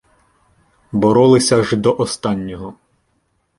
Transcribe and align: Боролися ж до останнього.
Боролися 0.91 1.63
ж 1.63 1.75
до 1.75 1.93
останнього. 1.95 2.73